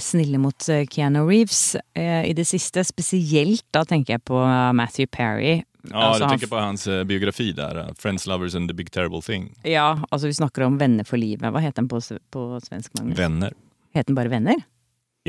snille 0.00 0.38
mot 0.40 0.68
eh, 0.72 0.86
Keanu 0.88 1.18
Reeves 1.26 1.74
eh, 1.92 2.22
i 2.24 2.32
det 2.32 2.46
siste. 2.48 2.80
Spesielt 2.88 3.60
da 3.76 3.82
tenker 3.84 4.14
jeg 4.14 4.22
på 4.24 4.38
Matthew 4.72 5.10
Perry. 5.12 5.58
Ja, 5.90 6.06
Altså, 6.06 6.22
du 6.22 6.32
tenker 6.32 6.48
på 6.48 6.62
hans 6.62 6.86
eh, 6.88 7.02
biografi 7.04 7.50
där, 7.52 7.82
eh, 7.82 7.90
Friends, 8.00 8.24
Lovers 8.26 8.56
and 8.56 8.70
the 8.70 8.74
Big 8.78 8.88
Terrible 8.90 9.20
Thing. 9.20 9.50
Ja, 9.68 9.98
altså 10.08 10.30
vi 10.30 10.38
snakker 10.38 10.64
om 10.64 10.78
Venner 10.80 11.04
for 11.04 11.20
livet. 11.20 11.44
Hva 11.52 11.60
heter 11.60 11.82
den 11.84 11.90
på, 11.92 12.00
på 12.32 12.46
svensk? 12.64 12.96
Magnus? 12.96 13.18
Venner. 13.20 13.52
Heter 13.92 14.14
den 14.14 14.18
bare 14.22 14.32
Venner? 14.32 14.64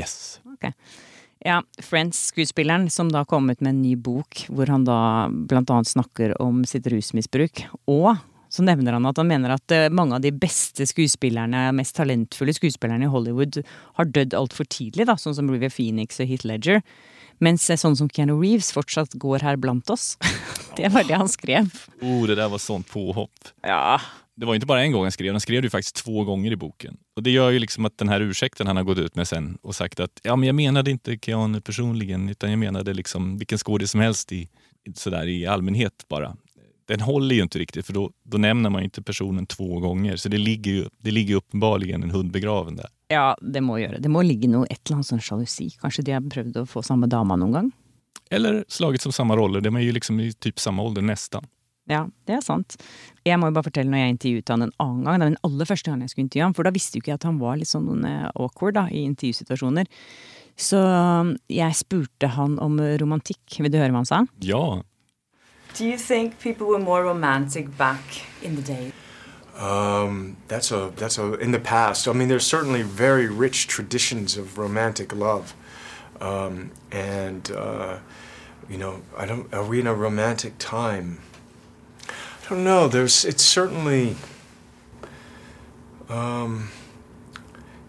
Yes. 0.00 0.40
Ok. 0.48 0.70
Ja, 1.44 1.60
Friends-skuespilleren 1.76 2.88
som 2.88 3.12
da 3.12 3.26
kom 3.28 3.52
ut 3.52 3.60
med 3.60 3.74
en 3.74 3.82
ny 3.84 3.92
bok 4.00 4.46
hvor 4.48 4.72
han 4.72 4.88
da 4.88 5.28
blant 5.28 5.68
annet 5.76 5.92
snakker 5.92 6.38
om 6.40 6.64
sitt 6.64 6.88
rusmisbruk. 6.88 7.66
Og 7.84 8.14
så 8.58 8.64
nevner 8.66 8.96
han 8.96 9.06
at 9.06 9.20
han 9.20 9.28
mener 9.30 9.54
at 9.54 9.74
eh, 9.74 9.86
mange 9.94 10.16
av 10.18 10.24
de 10.24 10.32
beste 10.34 10.86
skuespillerne, 10.88 11.68
mest 11.78 11.94
talentfulle 11.98 12.54
skuespillerne 12.56 13.06
i 13.06 13.12
Hollywood 13.12 13.60
har 13.98 14.10
dødd 14.10 14.34
altfor 14.34 14.66
tidlig, 14.66 15.06
da, 15.06 15.14
sånn 15.20 15.36
som 15.38 15.50
River 15.52 15.70
Phoenix 15.70 16.18
og 16.18 16.30
Heath 16.30 16.48
Ledger. 16.48 16.82
Mens 17.44 17.68
eh, 17.70 17.78
sånn 17.78 17.94
som 17.98 18.10
Keanu 18.10 18.34
Reeves 18.40 18.72
fortsatt 18.74 19.14
går 19.22 19.46
her 19.46 19.60
blant 19.62 19.90
oss. 19.94 20.16
det 20.78 20.90
var 20.94 21.06
det 21.06 21.20
han 21.20 21.30
skrev. 21.30 21.70
Oh, 22.02 22.24
det 22.26 22.38
der 22.40 22.50
var 22.50 22.62
sånt 22.62 22.90
påhopp. 22.90 23.54
Ja, 23.66 24.00
Det 24.38 24.46
var 24.46 24.54
ikke 24.54 24.68
bare 24.70 24.84
en 24.86 24.92
gang 24.94 25.02
han 25.02 25.14
skrev, 25.14 25.32
han 25.34 25.42
skrev 25.42 25.64
det 25.64 25.70
faktisk 25.70 25.96
to 25.98 26.04
två 26.04 26.24
gånger 26.24 26.52
i 26.54 26.58
boken. 26.58 26.98
Og 27.18 27.24
det 27.26 27.32
gjør 27.32 27.56
jo 27.56 27.62
liksom 27.62 27.88
at 27.88 27.96
den 27.98 28.10
her 28.10 28.22
ursäkten 28.22 28.70
han 28.70 28.78
har 28.78 28.86
gått 28.86 29.00
ut 29.02 29.16
med 29.18 29.26
sen 29.26 29.48
og 29.66 29.74
sagt 29.74 29.98
at 30.02 30.22
ja, 30.22 30.36
men 30.38 30.46
jeg 30.46 30.54
mente 30.54 31.14
ikke 31.14 31.18
Keanu 31.26 31.58
personligen 31.58 32.28
utan 32.30 32.54
jeg 32.54 32.60
mente 32.62 32.94
liksom 32.94 33.32
hvilken 33.38 33.58
skuespiller 33.58 33.90
som 33.90 34.02
helst 34.06 34.32
i, 34.32 34.44
sådär, 34.94 35.26
i 35.26 35.46
allmänhet 35.46 36.06
bara. 36.08 36.36
Den 36.88 37.00
håller 37.00 37.34
ju 37.34 37.42
inte 37.42 37.58
riktigt 37.58 37.86
för 37.86 37.92
då, 37.92 38.10
då 38.22 38.38
nämner 38.38 38.70
man 38.70 38.80
ju 38.80 38.84
inte 38.84 39.02
personen 39.02 39.46
två 39.46 39.80
gånger. 39.80 40.16
Så 40.16 40.28
det 40.28 40.38
ligger 40.38 40.72
ju, 40.72 40.86
det 40.98 41.10
ligger 41.10 41.34
uppenbarligen 41.34 42.02
en 42.02 42.10
hund 42.10 42.30
begraven 42.30 42.76
där. 42.76 42.88
ja, 43.08 43.36
det 43.42 43.60
må 43.60 43.78
gjøre. 43.78 43.98
Det 44.00 44.08
må 44.08 44.22
ligge 44.22 44.48
noe, 44.48 44.66
et 44.70 44.80
eller 44.86 44.98
annet 44.98 45.08
sånn 45.08 45.20
sjalusi. 45.20 45.68
Kanskje 45.80 46.04
de 46.04 46.16
har 46.16 46.24
prøvd 46.24 46.56
å 46.62 46.64
få 46.68 46.82
samme 46.84 47.08
dama 47.08 47.36
noen 47.36 47.52
gang? 47.52 47.70
Eller 48.30 48.64
slagit 48.68 49.04
som 49.04 49.12
samma 49.12 49.36
roller, 49.36 49.60
de 49.60 49.76
är 49.76 49.80
ju 49.80 49.92
liksom 49.92 50.20
i 50.20 50.32
typ 50.32 50.60
samma 50.60 50.82
ålder 50.82 51.02
nästan. 51.02 51.46
Ja, 51.88 52.02
det 52.28 52.34
er 52.36 52.42
sant. 52.44 52.76
Jeg 53.24 53.40
må 53.40 53.48
jo 53.48 53.56
bare 53.56 53.68
fortelle 53.68 53.88
når 53.88 54.02
jeg 54.02 54.14
intervjuet 54.14 54.52
han 54.52 54.66
en 54.66 54.74
annen 54.76 55.04
gang, 55.04 55.14
det 55.14 55.24
var 55.24 55.30
den 55.30 55.44
aller 55.48 55.68
første 55.70 55.90
gangen 55.90 56.04
jeg 56.04 56.12
skulle 56.12 56.26
intervjue 56.26 56.48
han, 56.48 56.56
for 56.56 56.68
da 56.68 56.72
visste 56.74 56.98
jo 56.98 57.04
ikke 57.04 57.14
jeg 57.14 57.20
at 57.20 57.28
han 57.28 57.40
var 57.40 57.56
litt 57.60 57.70
sånn 57.70 58.04
eh, 58.04 58.26
awkward 58.34 58.76
da, 58.76 58.84
i 58.92 59.06
intervjusituasjoner. 59.08 59.88
Så 60.58 60.80
um, 60.82 61.32
jeg 61.52 61.76
spurte 61.78 62.32
han 62.34 62.58
om 62.60 62.80
romantikk. 63.00 63.60
Vil 63.62 63.72
du 63.72 63.78
høre 63.78 63.92
hva 63.94 64.02
han 64.02 64.08
sa? 64.08 64.24
Ja, 64.44 64.82
Do 65.74 65.86
you 65.86 65.96
think 65.96 66.40
people 66.40 66.66
were 66.66 66.78
more 66.78 67.04
romantic 67.04 67.76
back 67.76 68.02
in 68.42 68.56
the 68.56 68.62
day? 68.62 68.92
Um, 69.56 70.36
that's 70.46 70.70
a 70.70 70.92
that's 70.96 71.18
a 71.18 71.34
in 71.34 71.50
the 71.50 71.58
past. 71.58 72.06
I 72.06 72.12
mean, 72.12 72.28
there's 72.28 72.46
certainly 72.46 72.82
very 72.82 73.26
rich 73.26 73.66
traditions 73.66 74.36
of 74.36 74.56
romantic 74.56 75.12
love, 75.14 75.54
um, 76.20 76.70
and 76.92 77.50
uh, 77.50 77.98
you 78.68 78.78
know, 78.78 79.02
I 79.16 79.26
don't. 79.26 79.52
Are 79.52 79.64
we 79.64 79.80
in 79.80 79.86
a 79.86 79.94
romantic 79.94 80.54
time? 80.58 81.18
I 82.08 82.48
don't 82.48 82.62
know. 82.64 82.86
There's. 82.86 83.24
It's 83.24 83.42
certainly. 83.42 84.16
Um, 86.08 86.70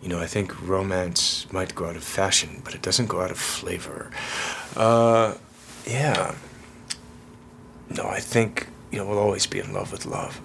you 0.01 0.09
know, 0.09 0.19
I 0.19 0.25
think 0.25 0.59
romance 0.61 1.45
might 1.51 1.75
go 1.75 1.85
out 1.85 1.95
of 1.95 2.03
fashion, 2.03 2.61
but 2.63 2.73
it 2.73 2.81
doesn't 2.81 3.07
go 3.07 3.21
out 3.21 3.31
of 3.31 3.37
flavor. 3.37 4.09
Uh, 4.75 5.35
yeah. 5.85 6.35
No, 7.99 8.07
I 8.17 8.21
think 8.23 8.67
you 8.91 9.03
will 9.03 9.19
always 9.19 9.45
be 9.49 9.59
in 9.59 9.73
love 9.73 9.91
with 9.91 10.05
love. 10.07 10.39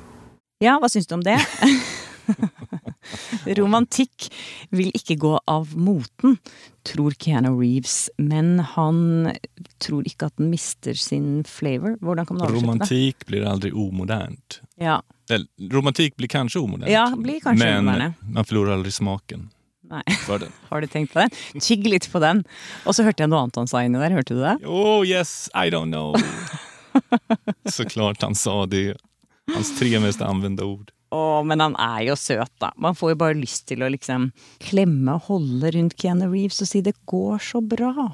Ja, 0.62 0.78
hva 0.82 0.88
syns 0.90 1.06
du 1.06 1.14
om 1.14 1.22
det? 1.22 1.36
Romantikk 3.58 4.26
vil 4.74 4.88
ikke 4.96 5.14
gå 5.20 5.34
av 5.50 5.74
moten, 5.76 6.38
tror 6.88 7.14
Keanu 7.20 7.52
Reeves. 7.60 8.08
Men 8.18 8.58
han 8.74 9.30
tror 9.84 10.02
ikke 10.08 10.26
at 10.32 10.36
den 10.40 10.50
mister 10.50 10.96
sin 10.98 11.44
flavor. 11.46 11.94
Hvordan 12.02 12.26
kan 12.26 12.40
man 12.40 12.46
oversette 12.48 12.58
det? 12.58 12.66
Romantikk 12.66 13.26
blir 13.30 13.46
aldri 13.50 13.70
omodernt. 13.70 14.58
Ja, 14.80 14.98
Eller, 15.30 15.46
romantik 15.72 16.16
blir 16.18 16.28
kanskje 16.28 16.60
omodernt, 16.60 16.90
Ja, 16.92 17.06
blir 17.16 17.38
kanskje 17.40 17.64
men 17.64 17.84
umoderne. 17.86 18.10
man 18.28 18.44
forlorer 18.44 18.74
aldri 18.80 18.90
smaken 18.92 19.46
nei. 19.88 20.02
Har 20.70 20.80
du 20.80 20.86
tenkt 20.90 21.12
på 21.14 21.20
den? 21.22 21.30
Tygg 21.60 21.86
litt 21.86 22.08
på 22.12 22.18
den. 22.20 22.42
Og 22.84 22.94
så 22.96 23.04
hørte 23.06 23.22
jeg 23.24 23.30
noe 23.30 23.44
annet 23.44 23.56
han 23.62 23.68
sa 23.70 23.84
inni 23.84 24.00
der. 24.00 24.12
Hørte 24.16 24.34
du 24.36 24.40
det? 24.42 24.56
Oh 24.66 25.04
yes, 25.06 25.48
I 25.54 25.70
don't 25.70 25.92
know. 25.92 26.14
Så 27.70 27.86
klart 27.88 28.22
han 28.22 28.34
sa 28.34 28.66
det. 28.66 28.96
Hans 29.54 29.78
tre 29.78 30.00
mest 30.00 30.22
använda 30.24 30.64
ord. 30.64 30.90
Å, 31.14 31.42
men 31.46 31.60
han 31.62 31.76
er 31.78 32.08
jo 32.08 32.16
søt, 32.18 32.50
da. 32.62 32.72
Man 32.80 32.96
får 32.98 33.12
jo 33.12 33.18
bare 33.20 33.38
lyst 33.38 33.68
til 33.70 33.84
å 33.84 33.90
liksom 33.92 34.30
klemme 34.64 35.14
og 35.14 35.28
holde 35.28 35.70
rundt 35.76 35.96
Keanu 36.00 36.26
Reeves 36.26 36.62
og 36.64 36.70
si 36.70 36.82
det 36.82 36.96
går 37.10 37.38
så 37.44 37.62
bra. 37.62 38.08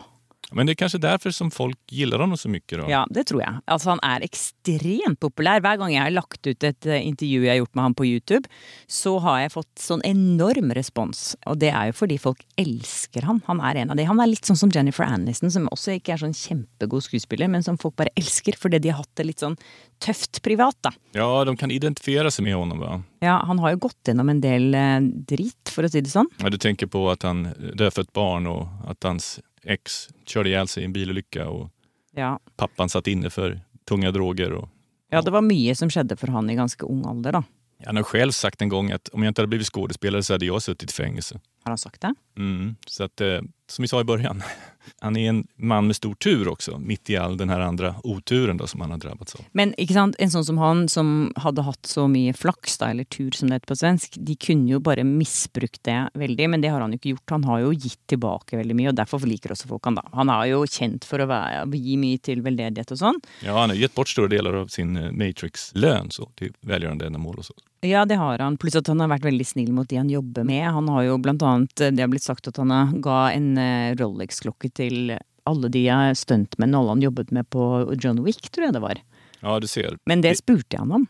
Men 0.56 0.66
det 0.66 0.74
er 0.74 0.80
kanskje 0.82 1.02
derfor 1.02 1.34
som 1.34 1.50
folk 1.54 1.78
liker 1.94 2.22
ham 2.22 2.36
så 2.38 2.50
mye. 2.50 2.64
Da. 2.70 2.86
Ja, 2.90 3.02
det 3.10 3.26
tror 3.30 3.42
jeg. 3.42 3.60
Altså, 3.70 3.92
han 3.92 4.02
er 4.06 4.24
ekstremt 4.26 5.20
populær. 5.22 5.62
Hver 5.62 5.78
gang 5.80 5.94
jeg 5.94 6.02
har 6.02 6.14
lagt 6.14 6.46
ut 6.46 6.66
et 6.66 6.88
eh, 6.88 7.02
intervju 7.06 7.44
jeg 7.44 7.52
har 7.52 7.60
gjort 7.60 7.76
med 7.78 7.86
han 7.86 7.96
på 7.98 8.08
YouTube, 8.08 8.50
så 8.90 9.16
har 9.24 9.44
jeg 9.44 9.54
fått 9.54 9.82
sånn 9.82 10.04
enorm 10.06 10.72
respons. 10.76 11.34
Og 11.50 11.60
det 11.62 11.70
er 11.70 11.90
jo 11.90 11.98
fordi 12.00 12.18
folk 12.22 12.42
elsker 12.60 13.28
han. 13.28 13.42
Han 13.46 13.62
er 13.70 13.82
en 13.82 13.94
av 13.94 14.00
de. 14.00 14.08
Han 14.10 14.22
er 14.22 14.32
litt 14.32 14.48
sånn 14.48 14.58
som 14.58 14.72
Jennifer 14.74 15.06
Aniston, 15.06 15.52
som 15.54 15.70
også 15.70 15.98
ikke 15.98 16.16
er 16.16 16.24
sånn 16.24 16.36
kjempegod 16.36 17.06
skuespiller, 17.06 17.50
men 17.52 17.66
som 17.66 17.78
folk 17.80 17.98
bare 18.00 18.14
elsker 18.18 18.58
fordi 18.60 18.82
de 18.82 18.92
har 18.92 19.02
hatt 19.02 19.14
det 19.20 19.30
litt 19.30 19.44
sånn 19.44 19.58
tøft 20.00 20.40
privat, 20.42 20.76
da. 20.80 20.92
ja, 21.12 21.28
de 21.44 21.52
kan 21.60 21.72
identifisere 21.72 22.30
seg 22.32 22.46
med 22.46 22.56
ham. 22.56 23.04
Ja, 23.20 23.36
han 23.44 23.58
har 23.60 23.74
jo 23.74 23.82
gått 23.84 24.08
gjennom 24.08 24.30
en 24.32 24.40
del 24.40 24.72
eh, 24.74 24.96
dritt, 25.28 25.68
for 25.68 25.84
å 25.84 25.90
si 25.92 26.00
det 26.00 26.12
sånn. 26.12 26.30
Ja, 26.40 26.48
du 26.48 26.56
tenker 26.56 26.88
på 26.88 27.04
at 27.12 27.26
han 27.28 27.50
døde 27.60 27.92
et 28.00 28.12
barn 28.16 28.48
og 28.48 28.64
at 28.88 29.04
hans 29.04 29.34
eks 29.66 30.08
körde 30.26 30.48
ihjäl 30.48 30.68
sig 30.68 30.82
i 30.82 30.86
en 30.86 30.92
bilulykke 30.92 31.44
og 31.46 31.70
Ja. 32.16 32.38
pappan 32.56 32.88
satt 32.88 33.06
inne 33.06 33.30
for 33.30 33.60
tunga 33.86 34.10
droger. 34.10 34.52
Och, 34.52 34.68
ja, 35.10 35.22
det 35.22 35.30
var 35.30 35.42
mye 35.42 35.74
som 35.74 35.88
skjedde 35.90 36.16
for 36.16 36.26
han 36.32 36.50
i 36.50 36.54
ganske 36.54 36.82
ung 36.86 37.04
alder, 37.06 37.32
da. 37.32 37.42
Han 37.86 37.96
har 37.96 38.04
selv 38.04 38.32
sagt 38.32 38.62
en 38.62 38.68
gang 38.68 38.90
at 38.92 39.08
om 39.12 39.22
jeg 39.22 39.32
ikke 39.32 39.42
hadde 39.42 39.50
blitt 39.50 39.66
skådespelare 39.70 40.22
så 40.22 40.34
hadde 40.34 40.46
jeg 40.46 40.60
sittet 40.62 40.90
i 40.90 41.02
fängelse. 41.02 41.40
Har 41.62 41.70
han 41.70 41.78
sagt 41.78 42.00
det? 42.00 42.14
Mm. 42.38 42.76
Så 42.86 43.04
att, 43.04 43.20
eh, 43.20 43.40
som 43.66 43.82
vi 43.82 43.88
sa 43.88 44.00
i 44.00 44.04
början, 44.04 44.42
han 45.00 45.16
är 45.16 45.28
en 45.28 45.46
man 45.56 45.86
med 45.86 45.96
stor 45.96 46.14
tur 46.14 46.48
også, 46.48 46.78
mitt 46.78 47.10
i 47.10 47.16
all 47.16 47.36
den 47.36 47.48
här 47.48 47.60
andra 47.60 47.94
oturen 48.02 48.56
då, 48.56 48.66
som 48.66 48.80
han 48.80 48.90
har 48.90 48.98
drabbats 48.98 49.34
av. 49.34 49.44
Men 49.52 49.74
en 49.74 50.30
sånn 50.30 50.44
som 50.44 50.58
han, 50.58 50.88
som 50.88 51.32
hadde 51.36 51.62
hatt 51.62 51.86
så 51.86 52.06
mye 52.08 52.32
flaks, 52.32 52.78
da, 52.78 52.90
eller 52.90 53.04
tur 53.04 53.30
som 53.36 53.48
det 53.48 53.60
heter 53.60 53.72
på 53.72 53.76
svensk, 53.76 54.16
de 54.16 54.36
kunne 54.40 54.72
jo 54.72 54.80
bare 54.80 55.04
misbrukt 55.04 55.82
det 55.84 55.98
veldig, 56.14 56.50
men 56.50 56.64
det 56.64 56.72
har 56.72 56.80
han 56.80 56.94
jo 56.94 57.00
ikke 57.00 57.14
gjort. 57.14 57.36
Han 57.36 57.44
har 57.44 57.60
jo 57.66 57.72
gitt 57.76 58.00
tilbake 58.08 58.56
veldig 58.56 58.76
mye, 58.80 58.90
og 58.92 58.98
derfor 59.02 59.26
liker 59.28 59.52
også 59.52 59.68
folk 59.68 59.90
han 59.90 60.00
da. 60.00 60.06
Han 60.16 60.32
er 60.32 60.50
jo 60.54 60.64
kjent 60.64 61.04
for 61.08 61.20
å 61.20 61.28
være, 61.30 61.66
gi 61.76 61.98
mye 62.00 62.24
til 62.24 62.44
veldedighet 62.46 62.96
og 62.96 63.02
sånn. 63.04 63.20
Ja, 63.44 63.58
han 63.60 63.74
har 63.74 63.82
gett 63.84 63.94
bort 63.94 64.08
store 64.08 64.32
deler 64.32 64.62
av 64.64 64.72
sin 64.72 64.96
eh, 64.96 65.12
Matrix-lön 65.12 66.10
så, 66.10 66.30
til 66.40 66.56
välgörande 66.60 67.06
ändamål 67.06 67.38
och 67.38 67.44
så. 67.52 67.54
Ja, 67.80 68.04
det 68.04 68.18
har 68.20 68.38
han. 68.38 68.58
Pluss 68.60 68.76
at 68.76 68.88
han 68.92 69.00
har 69.00 69.08
vært 69.08 69.24
veldig 69.24 69.46
snill 69.46 69.70
mot 69.72 69.88
de 69.88 69.96
han 69.96 70.10
jobber 70.12 70.44
med. 70.44 70.66
Han 70.68 70.88
har 70.92 71.06
jo 71.06 71.18
blant 71.22 71.42
annet, 71.42 71.74
det 71.80 72.02
har 72.02 72.10
blitt 72.12 72.26
sagt 72.26 72.50
at 72.50 72.60
han 72.60 73.00
ga 73.00 73.20
en 73.32 73.54
eh, 73.56 73.94
Rolex-klokke 73.96 74.68
til 74.76 75.14
alle 75.48 75.70
de 75.72 75.86
eh, 75.88 76.12
med, 76.58 76.74
alle 76.74 76.92
han 76.92 77.02
jobbet 77.02 77.32
med 77.32 77.48
på 77.48 77.94
John 77.96 78.20
Wick, 78.26 78.50
tror 78.50 78.68
jeg 78.68 78.76
det 78.76 78.84
var. 78.84 79.00
Ja, 79.40 79.56
du 79.60 79.66
ser. 79.66 79.96
Men 80.04 80.20
det 80.20 80.36
spurte 80.42 80.76
jeg 80.76 80.84
han 80.84 80.92
om. 81.00 81.06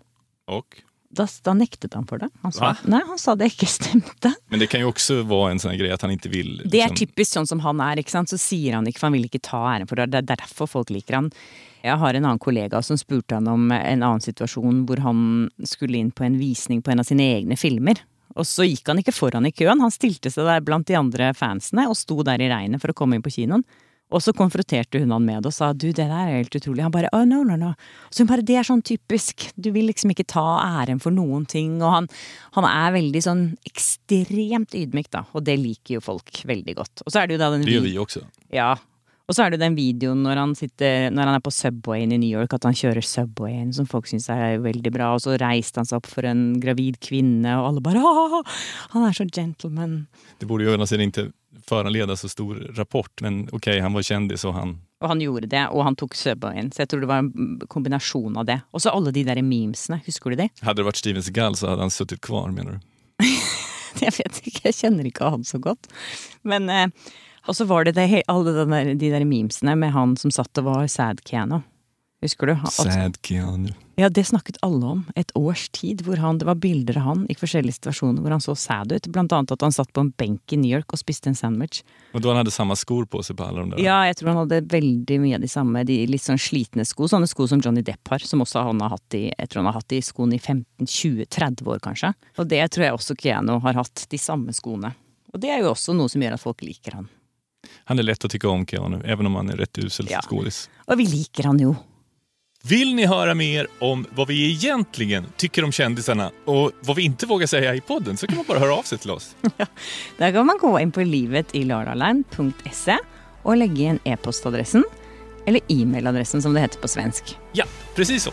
Och, 0.47 0.83
Da, 1.11 1.25
da 1.43 1.53
nektet 1.59 1.95
han 1.99 2.05
for 2.07 2.23
det. 2.23 2.29
Han 2.45 2.53
sa, 2.55 2.69
nei, 2.87 3.01
han 3.07 3.19
sa 3.19 3.35
det 3.35 3.49
ikke 3.51 3.67
stemte. 3.67 4.31
men 4.49 4.61
det 4.63 4.69
kan 4.71 4.81
jo 4.85 4.93
også 4.93 5.25
være 5.27 5.57
en 5.57 5.63
sånn 5.63 5.75
greie 5.81 5.95
at 5.97 6.05
han 6.07 6.13
ikke 6.15 6.31
vil 6.31 6.53
Det 6.63 6.79
er 6.79 6.93
liksom- 6.93 7.01
typisk 7.01 7.35
sånn 7.35 7.49
som 7.51 7.63
han 7.65 7.81
er, 7.83 7.99
ikke 7.99 8.15
sant. 8.15 8.31
Så 8.31 8.39
sier 8.39 8.75
han 8.79 8.87
ikke, 8.87 9.01
for 9.03 9.09
han 9.11 9.19
vil 9.19 9.27
ikke 9.27 9.43
ta 9.43 9.59
æren 9.75 9.89
for 9.91 9.97
det. 9.97 10.11
Det 10.13 10.23
er 10.23 10.37
derfor 10.37 10.69
folk 10.71 10.91
liker 10.95 11.15
han. 11.19 11.33
Jeg 11.83 11.99
har 11.99 12.15
en 12.15 12.25
annen 12.25 12.39
kollega 12.39 12.83
som 12.85 12.97
spurte 12.97 13.35
han 13.35 13.49
om 13.49 13.73
en 13.73 14.03
annen 14.03 14.21
situasjon 14.23 14.85
hvor 14.87 15.01
han 15.01 15.51
skulle 15.65 15.99
inn 15.99 16.13
på 16.13 16.25
en 16.25 16.39
visning 16.39 16.83
på 16.83 16.93
en 16.93 17.01
av 17.01 17.07
sine 17.09 17.27
egne 17.27 17.59
filmer. 17.59 17.99
Og 18.37 18.45
så 18.47 18.63
gikk 18.69 18.87
han 18.87 18.99
ikke 19.03 19.17
foran 19.17 19.47
i 19.49 19.51
køen, 19.51 19.81
han 19.81 19.91
stilte 19.91 20.31
seg 20.31 20.47
der 20.47 20.61
blant 20.61 20.87
de 20.87 20.95
andre 20.95 21.33
fansene 21.35 21.89
og 21.89 21.97
sto 21.99 22.23
der 22.23 22.39
i 22.39 22.51
regnet 22.53 22.81
for 22.81 22.93
å 22.93 22.95
komme 22.95 23.17
inn 23.19 23.25
på 23.25 23.33
kinoen. 23.35 23.65
Og 24.11 24.23
så 24.25 24.33
konfronterte 24.35 24.99
hun 24.99 25.13
han 25.15 25.23
med 25.25 25.45
det 25.45 25.53
og 25.53 25.55
sa 25.55 25.73
du, 25.73 25.87
det 25.93 25.97
der 26.03 26.11
er 26.11 26.33
helt 26.41 26.55
utrolig. 26.59 26.83
Han 26.83 26.91
bare 26.95 27.11
oh, 27.15 27.23
no, 27.29 27.45
no, 27.47 27.55
no. 27.61 27.73
Så 28.11 28.25
hun 28.25 28.31
bare 28.33 28.43
det 28.47 28.57
er 28.59 28.67
sånn 28.67 28.83
typisk, 28.83 29.49
du 29.55 29.71
vil 29.75 29.87
liksom 29.91 30.11
ikke 30.15 30.27
ta 30.27 30.45
æren 30.83 30.99
for 31.03 31.15
noen 31.15 31.47
ting. 31.47 31.77
Og 31.83 31.93
han, 31.95 32.09
han 32.59 32.67
er 32.67 32.97
veldig 32.99 33.23
sånn 33.23 33.45
ekstremt 33.71 34.75
ydmyk, 34.75 35.11
da, 35.15 35.25
og 35.35 35.45
det 35.47 35.59
liker 35.61 35.99
jo 35.99 36.05
folk 36.05 36.43
veldig 36.49 36.75
godt. 36.83 37.05
Og 37.07 37.13
så 37.15 37.23
er 37.23 37.31
det 37.31 37.39
jo 37.39 37.43
da 37.45 37.51
den 37.55 37.67
Det 37.67 37.77
gjør 37.77 37.87
vi- 37.89 37.99
også. 38.07 38.25
ja. 38.53 38.75
Og 39.31 39.35
så 39.37 39.45
er 39.47 39.51
det 39.55 39.61
den 39.61 39.77
videoen 39.77 40.25
når 40.27 40.39
han, 40.41 40.53
sitter, 40.59 41.05
når 41.15 41.29
han 41.29 41.37
er 41.37 41.43
på 41.47 41.53
Subwayen 41.55 42.11
i 42.11 42.17
New 42.19 42.33
York, 42.35 42.51
at 42.53 42.65
han 42.67 42.75
kjører 42.75 43.05
Subwayen, 43.07 43.69
som 43.73 43.87
folk 43.87 44.09
syns 44.11 44.27
er 44.29 44.59
veldig 44.59 44.91
bra. 44.91 45.13
Og 45.15 45.21
så 45.23 45.37
reiste 45.39 45.79
han 45.79 45.87
seg 45.87 46.01
opp 46.01 46.09
for 46.11 46.27
en 46.27 46.59
gravid 46.59 46.99
kvinne, 46.99 47.53
og 47.61 47.69
alle 47.69 47.81
bare 47.85 48.03
«Åh, 48.03 48.43
Han 48.91 49.05
er 49.07 49.15
så 49.15 49.29
gentleman. 49.31 50.09
Det 50.41 50.49
borde 50.51 50.67
jo 50.67 50.75
en 50.75 50.83
ikke 50.83 51.31
föranleda 51.71 52.17
så 52.19 52.29
stor 52.29 52.59
rapport, 52.77 53.13
men 53.25 53.45
okej, 53.55 53.81
han 53.81 53.95
var 53.95 54.03
kjendis 54.07 54.45
og 54.49 54.57
han 54.59 54.77
Og 55.01 55.09
han 55.09 55.23
gjorde 55.25 55.49
det, 55.49 55.63
og 55.73 55.85
han 55.87 55.97
tok 55.97 56.13
Subwayen. 56.19 56.69
Så 56.75 56.83
jeg 56.83 56.91
tror 56.93 57.01
det 57.01 57.09
var 57.09 57.23
en 57.23 57.61
kombinasjon 57.73 58.37
av 58.37 58.45
det. 58.51 58.59
Og 58.75 58.83
så 58.85 58.93
alle 58.93 59.15
de 59.17 59.23
der 59.25 59.41
memesene, 59.41 60.03
husker 60.05 60.35
du 60.35 60.43
de? 60.43 60.51
Hadde 60.61 60.83
det 60.83 60.89
vært 60.91 61.01
Steven 61.01 61.25
Seagal 61.25 61.57
så 61.57 61.71
hadde 61.71 61.87
han 61.87 61.95
suttit 61.95 62.21
kvar, 62.27 62.51
mener 62.53 62.77
du? 62.77 62.91
Jeg 64.05 64.15
vet 64.21 64.37
ikke, 64.47 64.69
jeg 64.69 64.77
kjenner 64.77 65.09
ikke 65.09 65.31
han 65.35 65.43
så 65.45 65.59
godt. 65.61 65.89
Men 66.47 66.69
eh, 66.71 66.93
Og 67.49 67.57
så 67.57 67.65
var 67.67 67.85
det, 67.85 67.97
det 67.97 68.23
alle 68.29 68.53
de 68.55 68.65
der, 68.71 68.93
de 68.95 69.11
der 69.11 69.25
memesene 69.27 69.75
med 69.77 69.91
han 69.97 70.15
som 70.21 70.31
satt 70.31 70.61
og 70.63 70.69
var 70.69 70.87
sad 70.93 71.25
Keanu. 71.27 71.63
Husker 72.21 72.51
du? 72.51 72.53
At- 72.53 72.73
Sad 72.77 73.17
Keanu. 73.25 73.71
Ja, 73.97 74.09
det 74.09 74.27
snakket 74.29 74.57
alle 74.65 74.85
om. 74.87 75.01
Et 75.17 75.31
års 75.37 75.69
tid 75.77 76.01
hvor 76.07 76.17
han, 76.21 76.39
det 76.41 76.47
var 76.49 76.55
bilder 76.57 76.97
av 77.01 77.05
han 77.05 77.23
i 77.29 77.35
forskjellige 77.37 77.77
situasjoner 77.79 78.21
hvor 78.25 78.33
han 78.33 78.41
så 78.41 78.55
sad 78.57 78.93
ut. 78.93 79.09
Blant 79.13 79.33
annet 79.37 79.53
at 79.53 79.61
han 79.65 79.73
satt 79.73 79.91
på 79.93 80.01
en 80.05 80.11
benk 80.17 80.53
i 80.53 80.57
New 80.57 80.71
York 80.73 80.93
og 80.93 81.01
spiste 81.01 81.29
en 81.29 81.37
sandwich. 81.37 81.83
Og 82.17 82.23
da 82.25 82.33
han 82.33 82.41
hadde 82.41 82.53
samme 82.55 82.77
skor 82.81 83.05
på 83.13 83.21
seg 83.25 83.37
på 83.37 83.45
alle 83.45 83.65
de 83.67 83.75
der. 83.75 83.83
Ja, 83.85 83.99
jeg 84.09 84.17
tror 84.21 84.33
han 84.33 84.41
hadde 84.43 84.63
veldig 84.73 85.19
mye 85.21 85.37
av 85.37 85.45
de 85.45 85.51
samme, 85.53 85.85
de 85.89 85.99
litt 86.09 86.25
sånn 86.25 86.41
slitne 86.41 86.85
sko. 86.89 87.09
Sånne 87.13 87.29
sko 87.29 87.49
som 87.51 87.61
Johnny 87.61 87.85
Depp 87.85 88.09
har, 88.13 88.25
som 88.25 88.41
også 88.45 88.65
han 88.71 88.81
har 88.85 88.95
hatt 88.97 89.17
i, 89.21 89.27
jeg 89.33 89.49
tror 89.53 89.63
han 89.65 89.71
har 89.73 89.81
hatt 89.83 89.93
i 89.97 90.01
skoene 90.05 90.37
i 90.37 90.41
15-20-30 90.41 91.69
år 91.69 91.81
kanskje. 91.85 92.13
Og 92.41 92.49
det 92.49 92.65
tror 92.73 92.87
jeg 92.87 92.97
også 92.97 93.17
Keanu 93.21 93.59
har 93.65 93.81
hatt, 93.81 94.07
de 94.13 94.19
samme 94.21 94.53
skoene. 94.57 94.95
Og 95.35 95.41
det 95.45 95.53
er 95.55 95.61
jo 95.65 95.75
også 95.75 95.93
noe 95.97 96.09
som 96.11 96.25
gjør 96.25 96.37
at 96.37 96.43
folk 96.43 96.65
liker 96.65 96.97
han. 97.01 97.09
Han 97.93 98.01
er 98.01 98.07
lett 98.09 98.25
å 98.25 98.29
tykke 98.33 98.49
om 98.49 98.65
Keanu, 98.67 99.01
even 99.05 99.29
om 99.29 99.37
han 99.39 99.51
er 99.53 99.61
rett 99.61 99.77
usel 99.85 100.09
Ja. 100.11 100.23
Skolis. 100.25 100.69
Og 100.89 100.97
vi 100.99 101.05
liker 101.07 101.51
han 101.53 101.59
jo. 101.61 101.75
Vill 102.63 102.95
ni 102.95 103.07
höra 103.07 103.35
mer 103.35 103.67
om 103.79 104.07
vad 104.11 104.29
vi 104.29 104.51
egentligen 104.51 105.27
tycker 105.37 105.65
om 105.65 105.73
kändisarna 105.73 106.31
och 106.45 106.73
vad 106.81 106.97
vi 106.97 107.03
inte 107.03 107.27
vågar 107.27 107.47
säga 107.47 107.75
i 107.75 107.81
podden 107.81 108.17
så 108.17 108.27
kan 108.27 108.37
man 108.37 108.45
bara 108.49 108.59
höra 108.59 108.75
av 108.75 108.83
sig 108.83 108.99
till 108.99 109.11
oss. 109.11 109.37
Der 110.19 110.33
kan 110.33 110.47
man 110.47 110.59
gå 110.61 110.81
inn 110.81 110.93
på 110.93 111.01
livetilardaland.se 111.01 112.97
og 113.43 113.57
legge 113.57 113.81
igjen 113.81 114.01
e-postadressen, 114.05 114.85
eller 115.47 115.61
e-mailadressen 115.69 116.43
som 116.43 116.55
det 116.55 116.61
heter 116.61 116.81
på 116.81 116.89
svensk. 116.89 117.39
Ja, 117.53 117.65
precis 117.95 118.23
så. 118.23 118.33